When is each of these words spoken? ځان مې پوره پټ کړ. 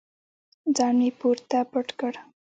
ځان 0.75 0.93
مې 0.99 1.09
پوره 1.19 1.61
پټ 1.71 1.87
کړ. 1.99 2.13